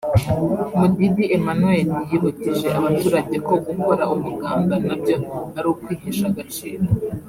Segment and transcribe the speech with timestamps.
[0.77, 5.15] Mudidi Emmanuel yibukije abaturage ko gukora umuganda na byo
[5.57, 6.83] ari ukwihesha agaciro